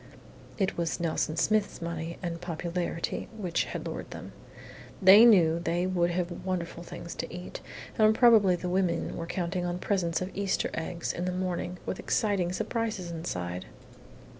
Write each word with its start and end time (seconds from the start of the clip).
It 0.57 0.79
was 0.79 0.99
Nelson 0.99 1.37
Smith's 1.37 1.79
money 1.79 2.17
and 2.23 2.41
popularity 2.41 3.29
which 3.37 3.65
had 3.65 3.85
lured 3.85 4.09
them. 4.09 4.31
They 4.99 5.25
knew 5.25 5.59
they 5.59 5.85
would 5.85 6.09
have 6.09 6.43
wonderful 6.43 6.81
things 6.81 7.13
to 7.13 7.31
eat, 7.31 7.61
and 7.99 8.15
probably 8.15 8.55
the 8.55 8.67
women 8.67 9.15
were 9.15 9.27
counting 9.27 9.63
on 9.63 9.77
presents 9.77 10.19
of 10.19 10.31
Easter 10.35 10.71
eggs 10.73 11.13
in 11.13 11.25
the 11.25 11.31
morning 11.31 11.77
with 11.85 11.99
exciting 11.99 12.51
surprises 12.51 13.11
inside! 13.11 13.67